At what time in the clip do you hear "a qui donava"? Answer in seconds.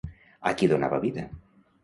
0.51-1.01